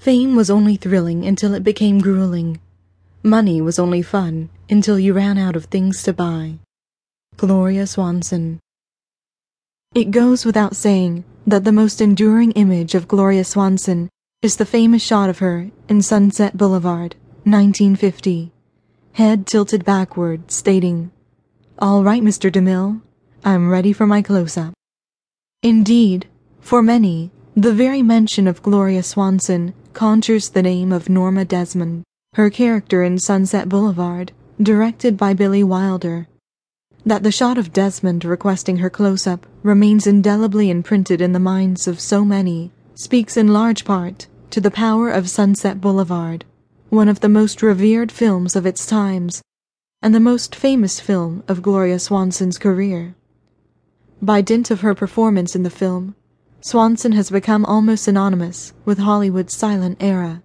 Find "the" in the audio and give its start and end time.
11.64-11.70, 14.56-14.64, 27.60-27.74, 30.48-30.62, 37.22-37.30, 41.32-41.38, 44.62-44.70, 47.20-47.28, 50.14-50.18, 55.62-55.68